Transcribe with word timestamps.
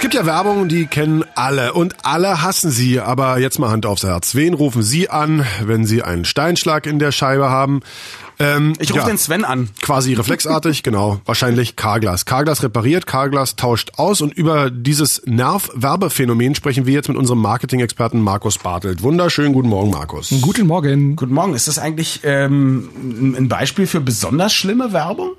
Es 0.00 0.02
gibt 0.02 0.14
ja 0.14 0.24
Werbung, 0.24 0.68
die 0.68 0.86
kennen 0.86 1.26
alle 1.34 1.74
und 1.74 1.94
alle 2.06 2.40
hassen 2.40 2.70
sie. 2.70 3.00
Aber 3.00 3.38
jetzt 3.38 3.58
mal 3.58 3.68
Hand 3.68 3.84
aufs 3.84 4.02
Herz. 4.02 4.34
Wen 4.34 4.54
rufen 4.54 4.82
Sie 4.82 5.10
an, 5.10 5.44
wenn 5.62 5.84
Sie 5.84 6.02
einen 6.02 6.24
Steinschlag 6.24 6.86
in 6.86 6.98
der 6.98 7.12
Scheibe 7.12 7.50
haben? 7.50 7.82
Ähm, 8.38 8.72
ich 8.78 8.92
rufe 8.92 9.00
ja, 9.00 9.06
den 9.08 9.18
Sven 9.18 9.44
an. 9.44 9.68
Quasi 9.82 10.14
reflexartig, 10.14 10.82
genau. 10.82 11.20
Wahrscheinlich 11.26 11.76
Carglass. 11.76 12.24
Carglass 12.24 12.62
repariert, 12.62 13.06
Carglass 13.06 13.56
tauscht 13.56 13.90
aus 13.98 14.22
und 14.22 14.32
über 14.32 14.70
dieses 14.70 15.20
Nerv-Werbephänomen 15.26 16.54
sprechen 16.54 16.86
wir 16.86 16.94
jetzt 16.94 17.08
mit 17.08 17.18
unserem 17.18 17.42
Marketing-Experten 17.42 18.22
Markus 18.22 18.56
Bartelt. 18.56 19.02
Wunderschönen 19.02 19.52
guten 19.52 19.68
Morgen, 19.68 19.90
Markus. 19.90 20.32
Guten 20.40 20.66
Morgen. 20.66 21.14
Guten 21.14 21.34
Morgen. 21.34 21.52
Ist 21.52 21.68
das 21.68 21.78
eigentlich 21.78 22.20
ähm, 22.22 22.88
ein 23.36 23.48
Beispiel 23.48 23.86
für 23.86 24.00
besonders 24.00 24.54
schlimme 24.54 24.94
Werbung? 24.94 25.32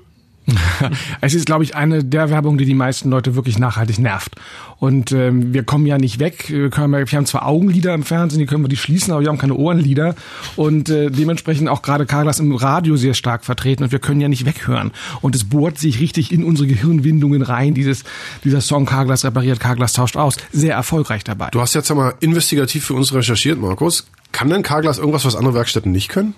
es 1.20 1.34
ist, 1.34 1.46
glaube 1.46 1.64
ich, 1.64 1.76
eine 1.76 2.04
der 2.04 2.30
Werbungen, 2.30 2.58
die 2.58 2.64
die 2.64 2.74
meisten 2.74 3.10
Leute 3.10 3.36
wirklich 3.36 3.58
nachhaltig 3.58 3.98
nervt. 3.98 4.34
Und 4.78 5.12
ähm, 5.12 5.54
wir 5.54 5.62
kommen 5.62 5.86
ja 5.86 5.98
nicht 5.98 6.18
weg. 6.18 6.46
Wir, 6.48 6.70
können, 6.70 6.92
wir 6.92 7.06
haben 7.06 7.26
zwar 7.26 7.46
Augenlider 7.46 7.94
im 7.94 8.02
Fernsehen, 8.02 8.40
die 8.40 8.46
können 8.46 8.64
wir 8.64 8.68
die 8.68 8.76
schließen, 8.76 9.12
aber 9.12 9.22
wir 9.22 9.28
haben 9.28 9.38
keine 9.38 9.54
Ohrenlider. 9.54 10.16
Und 10.56 10.88
äh, 10.88 11.10
dementsprechend 11.10 11.68
auch 11.68 11.82
gerade 11.82 12.06
Carglass 12.06 12.40
im 12.40 12.52
Radio 12.54 12.96
sehr 12.96 13.14
stark 13.14 13.44
vertreten. 13.44 13.84
Und 13.84 13.92
wir 13.92 14.00
können 14.00 14.20
ja 14.20 14.28
nicht 14.28 14.44
weghören. 14.44 14.90
Und 15.20 15.36
es 15.36 15.44
bohrt 15.44 15.78
sich 15.78 16.00
richtig 16.00 16.32
in 16.32 16.42
unsere 16.42 16.66
Gehirnwindungen 16.66 17.42
rein, 17.42 17.74
dieses, 17.74 18.04
dieser 18.42 18.60
Song 18.60 18.86
Carglass 18.86 19.24
repariert, 19.24 19.60
Carglass 19.60 19.92
tauscht 19.92 20.16
aus. 20.16 20.36
Sehr 20.52 20.74
erfolgreich 20.74 21.22
dabei. 21.22 21.48
Du 21.52 21.60
hast 21.60 21.74
jetzt 21.74 21.90
einmal 21.90 22.14
investigativ 22.20 22.86
für 22.86 22.94
uns 22.94 23.14
recherchiert, 23.14 23.60
Markus. 23.60 24.08
Kann 24.32 24.48
denn 24.48 24.62
Carglass 24.62 24.98
irgendwas, 24.98 25.24
was 25.24 25.36
andere 25.36 25.54
Werkstätten 25.54 25.92
nicht 25.92 26.08
können? 26.08 26.34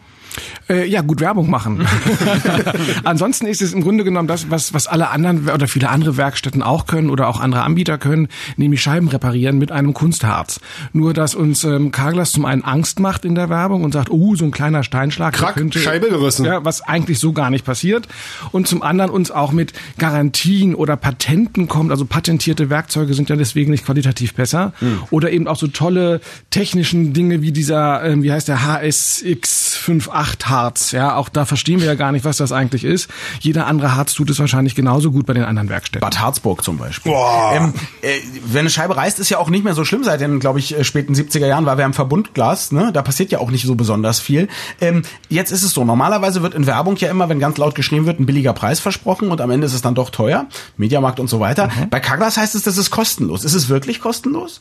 Äh, 0.68 0.88
ja, 0.88 1.02
gut 1.02 1.20
Werbung 1.20 1.50
machen. 1.50 1.86
Ansonsten 3.04 3.46
ist 3.46 3.62
es 3.62 3.72
im 3.72 3.82
Grunde 3.82 4.04
genommen 4.04 4.28
das, 4.28 4.50
was, 4.50 4.72
was 4.72 4.86
alle 4.86 5.10
anderen 5.10 5.48
oder 5.48 5.68
viele 5.68 5.90
andere 5.90 6.16
Werkstätten 6.16 6.62
auch 6.62 6.86
können 6.86 7.10
oder 7.10 7.28
auch 7.28 7.40
andere 7.40 7.62
Anbieter 7.62 7.98
können, 7.98 8.28
nämlich 8.56 8.82
Scheiben 8.82 9.08
reparieren 9.08 9.58
mit 9.58 9.70
einem 9.72 9.92
Kunstharz. 9.94 10.60
Nur, 10.92 11.12
dass 11.12 11.34
uns 11.34 11.64
ähm, 11.64 11.90
Carglass 11.90 12.32
zum 12.32 12.44
einen 12.44 12.64
Angst 12.64 13.00
macht 13.00 13.24
in 13.24 13.34
der 13.34 13.50
Werbung 13.50 13.84
und 13.84 13.92
sagt, 13.92 14.10
oh, 14.10 14.34
so 14.36 14.44
ein 14.44 14.50
kleiner 14.50 14.82
Steinschlag. 14.82 15.34
Krack, 15.34 15.56
könnte, 15.56 15.78
Scheibe 15.78 16.08
gerissen. 16.08 16.44
Ja, 16.46 16.64
was 16.64 16.80
eigentlich 16.82 17.18
so 17.18 17.32
gar 17.32 17.50
nicht 17.50 17.64
passiert. 17.64 18.08
Und 18.52 18.66
zum 18.66 18.82
anderen 18.82 19.10
uns 19.10 19.30
auch 19.30 19.52
mit 19.52 19.72
Garantien 19.98 20.74
oder 20.74 20.96
Patenten 20.96 21.68
kommt. 21.68 21.90
Also 21.90 22.06
patentierte 22.06 22.70
Werkzeuge 22.70 23.14
sind 23.14 23.28
ja 23.28 23.36
deswegen 23.36 23.70
nicht 23.70 23.84
qualitativ 23.84 24.34
besser. 24.34 24.72
Mhm. 24.80 25.02
Oder 25.10 25.30
eben 25.30 25.46
auch 25.46 25.56
so 25.56 25.66
tolle 25.66 26.20
technischen 26.50 27.12
Dinge 27.12 27.42
wie 27.42 27.52
dieser, 27.52 28.02
ähm, 28.04 28.22
wie 28.22 28.32
heißt 28.32 28.48
der, 28.48 28.60
HSX58 28.60 30.23
Harz. 30.46 30.92
Ja, 30.92 31.16
auch 31.16 31.28
da 31.28 31.44
verstehen 31.44 31.80
wir 31.80 31.86
ja 31.86 31.94
gar 31.94 32.12
nicht, 32.12 32.24
was 32.24 32.36
das 32.36 32.52
eigentlich 32.52 32.84
ist. 32.84 33.08
Jeder 33.40 33.66
andere 33.66 33.94
Harz 33.96 34.14
tut 34.14 34.30
es 34.30 34.38
wahrscheinlich 34.38 34.74
genauso 34.74 35.10
gut 35.10 35.26
bei 35.26 35.32
den 35.32 35.44
anderen 35.44 35.68
Werkstätten. 35.68 36.00
Bad 36.00 36.20
Harzburg 36.20 36.64
zum 36.64 36.78
Beispiel. 36.78 37.12
Boah. 37.12 37.52
Ähm, 37.54 37.74
äh, 38.02 38.20
wenn 38.46 38.60
eine 38.60 38.70
Scheibe 38.70 38.96
reißt, 38.96 39.18
ist 39.20 39.30
ja 39.30 39.38
auch 39.38 39.50
nicht 39.50 39.64
mehr 39.64 39.74
so 39.74 39.84
schlimm 39.84 40.04
seit 40.04 40.20
den, 40.20 40.40
glaube 40.40 40.58
ich, 40.58 40.76
äh, 40.76 40.84
späten 40.84 41.14
70er 41.14 41.46
Jahren, 41.46 41.66
weil 41.66 41.76
wir 41.76 41.84
haben 41.84 41.92
Verbundglas. 41.92 42.72
Ne? 42.72 42.90
Da 42.92 43.02
passiert 43.02 43.30
ja 43.30 43.38
auch 43.38 43.50
nicht 43.50 43.66
so 43.66 43.74
besonders 43.74 44.20
viel. 44.20 44.48
Ähm, 44.80 45.02
jetzt 45.28 45.52
ist 45.52 45.62
es 45.62 45.72
so, 45.72 45.84
normalerweise 45.84 46.42
wird 46.42 46.54
in 46.54 46.66
Werbung 46.66 46.96
ja 46.96 47.10
immer, 47.10 47.28
wenn 47.28 47.38
ganz 47.38 47.58
laut 47.58 47.74
geschrieben 47.74 48.06
wird, 48.06 48.20
ein 48.20 48.26
billiger 48.26 48.52
Preis 48.52 48.80
versprochen 48.80 49.30
und 49.30 49.40
am 49.40 49.50
Ende 49.50 49.66
ist 49.66 49.74
es 49.74 49.82
dann 49.82 49.94
doch 49.94 50.10
teuer. 50.10 50.46
Mediamarkt 50.76 51.20
und 51.20 51.28
so 51.28 51.40
weiter. 51.40 51.66
Mhm. 51.66 51.90
Bei 51.90 52.00
Carglass 52.00 52.36
heißt 52.36 52.54
es, 52.54 52.62
das 52.62 52.78
ist 52.78 52.90
kostenlos. 52.90 53.44
Ist 53.44 53.54
es 53.54 53.68
wirklich 53.68 54.00
kostenlos? 54.00 54.60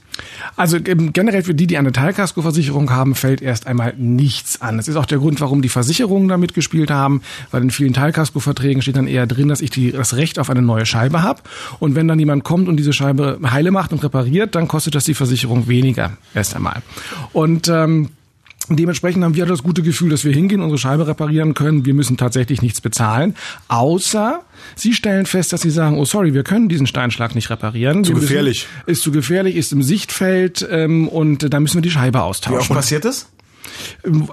Also 0.56 0.78
ähm, 0.78 1.14
generell 1.14 1.44
für 1.44 1.54
die, 1.54 1.68
die 1.68 1.78
eine 1.78 1.92
Teilkaskoversicherung 1.92 2.92
haben, 2.92 3.16
fällt 3.16 3.42
erst 3.42 3.68
einmal 3.68 3.94
nichts 3.98 4.62
an. 4.62 4.78
Das 4.78 4.88
ist 4.88 4.96
auch 4.96 5.06
der 5.06 5.20
Grund, 5.20 5.42
warum 5.42 5.53
die 5.62 5.70
Versicherungen 5.70 6.28
da 6.28 6.38
mitgespielt 6.38 6.92
haben, 6.92 7.22
weil 7.52 7.62
in 7.62 7.72
vielen 7.72 7.94
Teilkaskoverträgen 7.94 8.82
steht 8.82 8.98
dann 8.98 9.08
eher 9.08 9.28
drin, 9.28 9.48
dass 9.48 9.62
ich 9.62 9.70
die, 9.70 9.92
das 9.92 10.16
Recht 10.16 10.40
auf 10.40 10.50
eine 10.50 10.62
neue 10.62 10.86
Scheibe 10.86 11.24
habe. 11.24 11.42
Und 11.80 11.96
wenn 11.96 12.08
dann 12.08 12.20
jemand 12.20 12.44
kommt 12.44 12.68
und 12.68 12.78
diese 12.78 12.94
Scheibe 12.94 13.40
heile 13.52 13.72
macht 13.72 13.92
und 13.92 14.04
repariert, 14.04 14.56
dann 14.56 14.68
kostet 14.68 14.96
das 14.96 15.06
die 15.06 15.14
Versicherung 15.14 15.68
weniger 15.68 16.18
erst 16.34 16.56
einmal. 16.56 16.82
Und 17.32 17.68
ähm, 17.68 18.10
Dementsprechend 18.70 19.24
haben 19.26 19.36
wir 19.36 19.46
das 19.46 19.62
gute 19.62 19.82
Gefühl, 19.82 20.10
dass 20.10 20.24
wir 20.24 20.32
hingehen, 20.32 20.62
unsere 20.62 20.78
Scheibe 20.78 21.06
reparieren 21.06 21.54
können. 21.54 21.86
Wir 21.86 21.94
müssen 21.94 22.16
tatsächlich 22.16 22.62
nichts 22.62 22.80
bezahlen, 22.80 23.36
außer 23.68 24.42
Sie 24.76 24.94
stellen 24.94 25.26
fest, 25.26 25.52
dass 25.52 25.62
Sie 25.62 25.70
sagen, 25.70 25.98
oh 25.98 26.06
sorry, 26.06 26.34
wir 26.34 26.44
können 26.44 26.70
diesen 26.70 26.88
Steinschlag 26.88 27.36
nicht 27.36 27.50
reparieren. 27.50 28.06
Zu 28.06 28.14
gefährlich. 28.14 28.68
Müssen, 28.86 28.92
ist 28.92 29.02
zu 29.02 29.12
gefährlich, 29.12 29.58
ist 29.58 29.74
im 29.74 29.84
Sichtfeld 29.84 30.66
ähm, 30.72 31.10
und 31.10 31.54
da 31.54 31.60
müssen 31.60 31.76
wir 31.76 31.82
die 31.82 31.92
Scheibe 31.92 32.22
austauschen. 32.22 32.58
Wie 32.58 32.62
oft 32.62 32.74
passiert 32.74 33.04
das? 33.04 33.28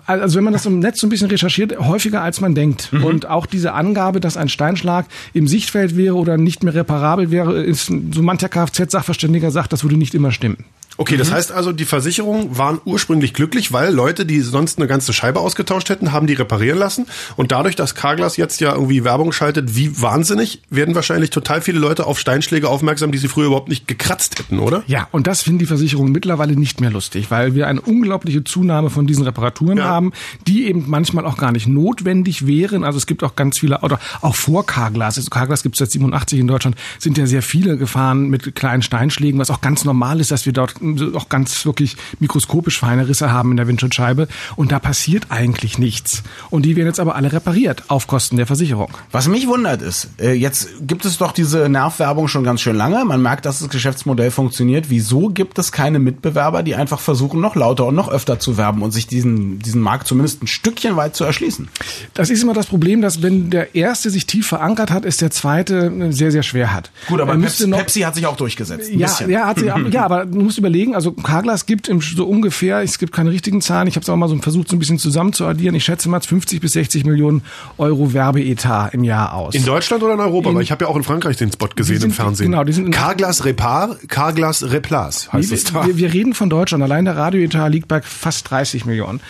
Also 0.06 0.36
wenn 0.36 0.44
man 0.44 0.52
das 0.52 0.66
im 0.66 0.78
Netz 0.78 1.00
so 1.00 1.06
ein 1.06 1.10
bisschen 1.10 1.28
recherchiert, 1.28 1.78
häufiger 1.78 2.22
als 2.22 2.40
man 2.40 2.54
denkt. 2.54 2.92
Mhm. 2.92 3.04
Und 3.04 3.26
auch 3.26 3.46
diese 3.46 3.72
Angabe, 3.72 4.20
dass 4.20 4.36
ein 4.36 4.48
Steinschlag 4.48 5.06
im 5.32 5.46
Sichtfeld 5.46 5.96
wäre 5.96 6.16
oder 6.16 6.36
nicht 6.36 6.62
mehr 6.62 6.74
reparabel 6.74 7.30
wäre, 7.30 7.62
ist 7.62 7.86
so 7.86 8.22
mancher 8.22 8.48
Kfz-Sachverständiger 8.48 9.50
sagt, 9.50 9.72
das 9.72 9.82
würde 9.82 9.96
nicht 9.96 10.14
immer 10.14 10.32
stimmen. 10.32 10.64
Okay, 11.00 11.16
das 11.16 11.30
mhm. 11.30 11.34
heißt 11.36 11.52
also, 11.52 11.72
die 11.72 11.86
Versicherungen 11.86 12.58
waren 12.58 12.78
ursprünglich 12.84 13.32
glücklich, 13.32 13.72
weil 13.72 13.90
Leute, 13.90 14.26
die 14.26 14.40
sonst 14.40 14.78
eine 14.78 14.86
ganze 14.86 15.14
Scheibe 15.14 15.40
ausgetauscht 15.40 15.88
hätten, 15.88 16.12
haben 16.12 16.26
die 16.26 16.34
reparieren 16.34 16.76
lassen. 16.76 17.06
Und 17.36 17.52
dadurch, 17.52 17.74
dass 17.74 17.94
Carglass 17.94 18.36
jetzt 18.36 18.60
ja 18.60 18.74
irgendwie 18.74 19.02
Werbung 19.02 19.32
schaltet, 19.32 19.74
wie 19.74 20.02
wahnsinnig, 20.02 20.60
werden 20.68 20.94
wahrscheinlich 20.94 21.30
total 21.30 21.62
viele 21.62 21.78
Leute 21.78 22.06
auf 22.06 22.18
Steinschläge 22.18 22.68
aufmerksam, 22.68 23.12
die 23.12 23.16
sie 23.16 23.28
früher 23.28 23.46
überhaupt 23.46 23.70
nicht 23.70 23.88
gekratzt 23.88 24.40
hätten, 24.40 24.58
oder? 24.58 24.82
Ja, 24.88 25.08
und 25.10 25.26
das 25.26 25.40
finden 25.40 25.60
die 25.60 25.64
Versicherungen 25.64 26.12
mittlerweile 26.12 26.54
nicht 26.54 26.82
mehr 26.82 26.90
lustig, 26.90 27.30
weil 27.30 27.54
wir 27.54 27.66
eine 27.66 27.80
unglaubliche 27.80 28.44
Zunahme 28.44 28.90
von 28.90 29.06
diesen 29.06 29.24
Reparaturen 29.24 29.78
ja. 29.78 29.84
haben, 29.84 30.12
die 30.46 30.66
eben 30.66 30.84
manchmal 30.86 31.24
auch 31.24 31.38
gar 31.38 31.50
nicht 31.50 31.66
notwendig 31.66 32.46
wären. 32.46 32.84
Also 32.84 32.98
es 32.98 33.06
gibt 33.06 33.24
auch 33.24 33.36
ganz 33.36 33.58
viele, 33.58 33.78
oder 33.78 33.98
auch 34.20 34.34
vor 34.34 34.66
Carglass, 34.66 35.16
also 35.16 35.30
Carglass 35.30 35.62
gibt 35.62 35.76
es 35.76 35.78
seit 35.78 35.92
87 35.92 36.38
in 36.38 36.46
Deutschland, 36.46 36.76
sind 36.98 37.16
ja 37.16 37.24
sehr 37.24 37.40
viele 37.40 37.78
gefahren 37.78 38.28
mit 38.28 38.54
kleinen 38.54 38.82
Steinschlägen, 38.82 39.40
was 39.40 39.50
auch 39.50 39.62
ganz 39.62 39.86
normal 39.86 40.20
ist, 40.20 40.30
dass 40.30 40.44
wir 40.44 40.52
dort 40.52 40.74
auch 41.14 41.28
ganz 41.28 41.64
wirklich 41.64 41.96
mikroskopisch 42.18 42.78
feine 42.78 43.08
Risse 43.08 43.32
haben 43.32 43.50
in 43.50 43.56
der 43.56 43.66
Windschutzscheibe 43.66 44.28
und 44.56 44.72
da 44.72 44.78
passiert 44.78 45.26
eigentlich 45.30 45.78
nichts. 45.78 46.22
Und 46.50 46.62
die 46.62 46.76
werden 46.76 46.86
jetzt 46.86 47.00
aber 47.00 47.14
alle 47.14 47.32
repariert 47.32 47.84
auf 47.88 48.06
Kosten 48.06 48.36
der 48.36 48.46
Versicherung. 48.46 48.90
Was 49.10 49.28
mich 49.28 49.46
wundert 49.46 49.82
ist, 49.82 50.08
äh, 50.20 50.32
jetzt 50.32 50.68
gibt 50.80 51.04
es 51.04 51.18
doch 51.18 51.32
diese 51.32 51.68
Nervwerbung 51.68 52.28
schon 52.28 52.44
ganz 52.44 52.60
schön 52.60 52.76
lange. 52.76 53.04
Man 53.04 53.22
merkt, 53.22 53.46
dass 53.46 53.60
das 53.60 53.68
Geschäftsmodell 53.68 54.30
funktioniert. 54.30 54.90
Wieso 54.90 55.28
gibt 55.28 55.58
es 55.58 55.72
keine 55.72 55.98
Mitbewerber, 55.98 56.62
die 56.62 56.74
einfach 56.74 57.00
versuchen, 57.00 57.40
noch 57.40 57.56
lauter 57.56 57.86
und 57.86 57.94
noch 57.94 58.08
öfter 58.08 58.38
zu 58.38 58.56
werben 58.56 58.82
und 58.82 58.92
sich 58.92 59.06
diesen, 59.06 59.58
diesen 59.58 59.80
Markt 59.80 60.06
zumindest 60.06 60.42
ein 60.42 60.46
Stückchen 60.46 60.96
weit 60.96 61.16
zu 61.16 61.24
erschließen? 61.24 61.68
Das 62.14 62.30
ist 62.30 62.42
immer 62.42 62.54
das 62.54 62.66
Problem, 62.66 63.02
dass 63.02 63.22
wenn 63.22 63.50
der 63.50 63.74
erste 63.74 64.10
sich 64.10 64.26
tief 64.26 64.46
verankert 64.46 64.90
hat, 64.90 65.04
ist 65.04 65.20
der 65.20 65.30
zweite 65.30 65.92
sehr, 66.12 66.30
sehr 66.30 66.42
schwer 66.42 66.72
hat. 66.72 66.90
Gut, 67.08 67.20
aber 67.20 67.36
Pepsi, 67.36 67.70
Pepsi, 67.70 68.00
hat 68.00 68.14
sich 68.14 68.26
auch 68.26 68.36
durchgesetzt. 68.36 68.90
Ja, 68.92 69.08
ja, 69.26 69.46
hat 69.46 69.58
sich, 69.58 69.70
ja, 69.90 70.04
aber 70.04 70.26
du 70.26 70.40
musst 70.40 70.58
überlegen, 70.58 70.79
also 70.94 71.12
Carglass 71.12 71.66
gibt 71.66 71.88
im, 71.88 72.00
so 72.00 72.26
ungefähr, 72.26 72.82
es 72.82 72.98
gibt 72.98 73.12
keine 73.12 73.30
richtigen 73.30 73.60
Zahlen, 73.60 73.88
ich 73.88 73.96
habe 73.96 74.02
es 74.02 74.08
auch 74.08 74.16
mal 74.16 74.28
so 74.28 74.36
versucht, 74.38 74.68
so 74.68 74.76
ein 74.76 74.78
bisschen 74.78 74.98
zusammenzuaddieren. 74.98 75.74
Ich 75.74 75.84
schätze 75.84 76.08
mal 76.08 76.20
50 76.20 76.60
bis 76.60 76.72
60 76.72 77.04
Millionen 77.04 77.42
Euro 77.78 78.12
Werbeetat 78.12 78.94
im 78.94 79.04
Jahr 79.04 79.34
aus. 79.34 79.54
In 79.54 79.64
Deutschland 79.64 80.02
oder 80.02 80.14
in 80.14 80.20
Europa? 80.20 80.50
In, 80.50 80.56
Weil 80.56 80.62
ich 80.62 80.70
habe 80.70 80.84
ja 80.84 80.90
auch 80.90 80.96
in 80.96 81.04
Frankreich 81.04 81.36
den 81.36 81.52
Spot 81.52 81.68
gesehen 81.74 82.00
sind, 82.00 82.10
im 82.10 82.14
Fernsehen. 82.14 82.50
Genau, 82.50 82.64
die 82.64 82.72
sind 82.72 82.90
Carglass 82.90 83.44
Repar, 83.44 83.96
Carglass 84.08 84.70
Replace 84.70 85.32
heißt 85.32 85.50
nee, 85.50 85.56
es 85.56 85.64
da. 85.64 85.86
Wir, 85.86 85.96
wir 85.96 86.12
reden 86.12 86.34
von 86.34 86.50
Deutschland. 86.50 86.82
Allein 86.82 87.04
der 87.04 87.16
Radioetat 87.16 87.72
liegt 87.72 87.88
bei 87.88 88.02
fast 88.02 88.50
30 88.50 88.86
Millionen. 88.86 89.20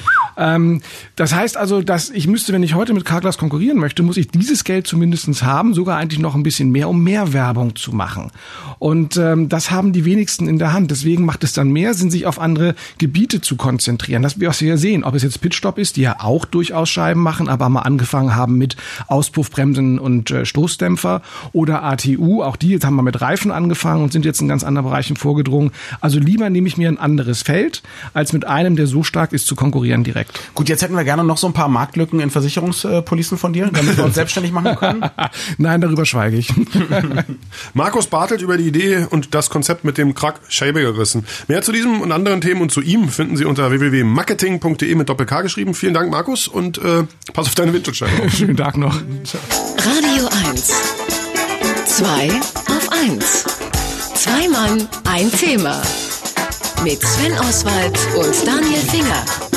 Ähm, 0.41 0.81
das 1.17 1.35
heißt 1.35 1.57
also, 1.57 1.83
dass 1.83 2.09
ich 2.09 2.27
müsste, 2.27 2.53
wenn 2.55 2.63
ich 2.63 2.75
heute 2.75 2.95
mit 2.95 3.05
Carglass 3.05 3.37
konkurrieren 3.37 3.79
möchte, 3.79 4.03
muss 4.03 4.17
ich 4.17 4.29
dieses 4.29 4.65
Geld 4.65 4.87
zumindestens 4.87 5.43
haben, 5.43 5.75
sogar 5.75 5.99
eigentlich 5.99 6.19
noch 6.19 6.35
ein 6.35 6.43
bisschen 6.43 6.71
mehr, 6.71 6.89
um 6.89 7.05
mehr 7.05 7.35
Werbung 7.35 7.77
zu 7.77 7.93
machen. 7.93 8.33
Und 8.79 9.19
ähm, 9.19 9.51
das 9.51 9.71
haben 9.71 9.93
die 9.93 10.07
wenigsten 10.07 10.49
in 10.49 10.59
der 10.59 10.73
Hand. 10.73 10.91
Deswegen 10.91 11.27
macht 11.27 11.45
es 11.45 11.53
dann 11.53 11.71
mehr 11.71 11.93
Sinn, 11.93 12.11
sich 12.11 12.27
auf 12.27 12.41
andere 12.41 12.75
Gebiete 12.97 13.43
zu 13.43 13.57
konzentrieren. 13.57 14.23
Das 14.23 14.41
wir 14.41 14.49
auch 14.49 14.61
ja 14.61 14.79
sehen, 14.79 15.05
ob 15.05 15.15
es 15.15 15.23
jetzt 15.23 15.43
Pitstop 15.43 15.77
ist, 15.77 15.97
die 15.97 16.03
ja 16.03 16.17
auch 16.21 16.47
durchaus 16.47 16.89
Scheiben 16.89 17.21
machen, 17.21 17.49
aber 17.49 17.69
mal 17.69 17.83
angefangen 17.83 18.35
haben 18.35 18.57
mit 18.57 18.77
Auspuffbremsen 19.09 19.99
und 19.99 20.31
äh, 20.31 20.47
Stoßdämpfer 20.47 21.21
oder 21.53 21.83
ATU, 21.83 22.43
auch 22.43 22.57
die 22.57 22.71
jetzt 22.71 22.87
haben 22.87 22.97
wir 22.97 23.03
mit 23.03 23.21
Reifen 23.21 23.51
angefangen 23.51 24.03
und 24.03 24.13
sind 24.13 24.25
jetzt 24.25 24.41
in 24.41 24.49
ganz 24.49 24.65
anderen 24.65 24.87
Bereichen 24.87 25.17
vorgedrungen. 25.17 25.73
Also 26.01 26.19
lieber 26.19 26.49
nehme 26.49 26.67
ich 26.67 26.79
mir 26.79 26.89
ein 26.89 26.99
anderes 26.99 27.43
Feld, 27.43 27.83
als 28.15 28.33
mit 28.33 28.47
einem, 28.47 28.77
der 28.77 28.87
so 28.87 29.03
stark 29.03 29.35
ist, 29.35 29.47
zu 29.47 29.55
konkurrieren 29.55 30.03
direkt 30.03 30.30
korrekt. 30.31 30.55
Gut, 30.55 30.69
jetzt 30.69 30.83
hätten 30.83 30.97
wir 30.97 31.05
gerne 31.05 31.25
noch 31.25 31.39
so 31.39 31.47
ein 31.47 31.53
paar 31.53 31.69
Marktlücken 31.69 32.21
in 32.21 32.31
Versicherungspolicen 32.31 33.39
von 33.39 33.53
dir, 33.53 33.71
damit 33.73 33.97
wir 33.97 34.05
uns 34.05 34.15
selbstständig 34.15 34.53
machen 34.53 34.77
können. 34.77 35.05
Nein, 35.59 35.81
darüber 35.81 36.05
schweige 36.05 36.37
ich. 36.37 36.53
Markus 37.75 38.07
Bartelt 38.07 38.43
über 38.43 38.57
die 38.57 38.69
Idee 38.69 39.07
und 39.09 39.35
das 39.35 39.51
Konzept 39.51 39.85
mit 39.85 39.99
dem 39.99 40.15
Krack 40.15 40.41
Scheibe 40.49 40.81
gerissen. 40.81 41.25
Mehr 41.49 41.63
zu 41.63 41.73
diesem 41.73 42.01
und 42.01 42.13
anderen 42.13 42.41
Themen 42.41 42.63
und 42.63 42.73
zu 42.73 42.81
ihm 42.81 43.09
finden 43.09 43.37
Sie 43.37 43.45
unter 43.45 43.71
www.marketing.de 43.71 44.95
mit 44.95 45.09
Doppel-K 45.09 45.43
geschrieben. 45.43 45.75
Vielen 45.75 45.95
Dank, 45.95 46.11
Markus, 46.11 46.49
und 46.49 46.79
äh, 46.79 47.05
pass 47.33 47.47
auf 47.47 47.55
deine 47.55 47.73
Windschutzscheibe 47.73 48.31
Schönen 48.37 48.57
Tag 48.57 48.77
noch. 48.77 48.95
Radio 48.95 50.29
1. 50.49 50.73
Zwei 51.87 52.29
auf 52.29 52.89
1. 52.93 53.45
Zwei 54.15 54.49
Mann, 54.49 54.89
ein 55.05 55.31
Thema. 55.33 55.83
Mit 56.85 57.03
Sven 57.03 57.33
Oswald 57.41 57.99
und 58.17 58.47
Daniel 58.47 58.81
Finger. 58.81 59.50